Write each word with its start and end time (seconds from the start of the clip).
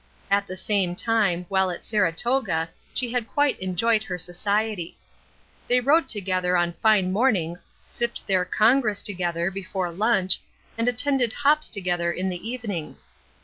At 0.31 0.47
the 0.47 0.57
same 0.57 0.95
time, 0.95 1.45
while 1.47 1.69
at 1.69 1.85
Saratoga, 1.85 2.71
she 2.91 3.11
had 3.11 3.27
quite 3.27 3.59
enjoyed 3.59 4.01
her 4.01 4.17
society. 4.17 4.97
They 5.67 5.79
rode 5.79 6.07
together 6.07 6.57
on 6.57 6.73
fine 6.81 7.13
mornings, 7.13 7.67
sipped 7.85 8.25
their 8.25 8.43
"Congress" 8.43 9.03
together 9.03 9.51
before 9.51 9.91
lunch, 9.91 10.39
and 10.75 10.87
attended 10.87 11.33
hops 11.33 11.69
together 11.69 12.11
in 12.11 12.29
the 12.29 12.49
evenings. 12.49 13.09